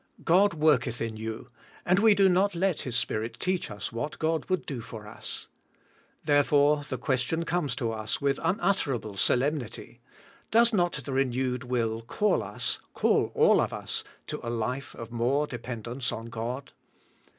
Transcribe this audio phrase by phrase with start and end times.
[0.25, 1.51] God worketh in you,
[1.85, 5.47] and we do not let His Spirit teach us what God would do for us.
[6.25, 10.01] Therefore, the question comes to us with unutterable solemnity.
[10.49, 15.11] Does not the renewed will call us, call all of us, to a life of
[15.11, 16.71] more dependence on God?